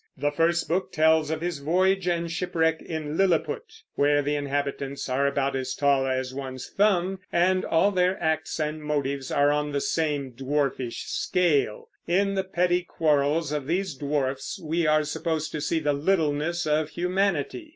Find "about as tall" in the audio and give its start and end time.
5.27-6.07